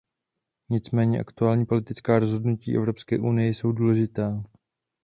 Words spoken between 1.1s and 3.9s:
aktuální politická rozhodnutí Evropské unie jsou